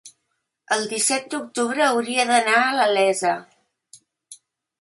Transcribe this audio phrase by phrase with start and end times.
[0.75, 3.35] El disset d'octubre hauria d'anar a la Iessa.